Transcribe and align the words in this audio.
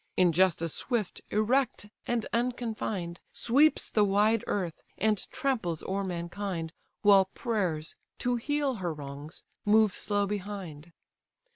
Injustice 0.17 0.73
swift, 0.73 1.21
erect, 1.29 1.87
and 2.07 2.25
unconfined, 2.33 3.19
Sweeps 3.31 3.87
the 3.87 4.03
wide 4.03 4.43
earth, 4.47 4.81
and 4.97 5.27
tramples 5.29 5.83
o'er 5.83 6.03
mankind, 6.03 6.73
While 7.03 7.25
Prayers, 7.35 7.95
to 8.17 8.37
heal 8.37 8.73
her 8.77 8.95
wrongs, 8.95 9.43
move 9.63 9.91
slow 9.91 10.25
behind. 10.25 10.91